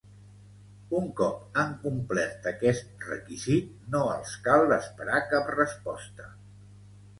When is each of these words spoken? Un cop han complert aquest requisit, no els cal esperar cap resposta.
Un 0.99 1.03
cop 1.19 1.59
han 1.63 1.75
complert 1.83 2.49
aquest 2.53 3.05
requisit, 3.11 3.69
no 3.93 4.03
els 4.15 4.35
cal 4.49 4.77
esperar 4.81 5.23
cap 5.37 5.55
resposta. 5.63 6.31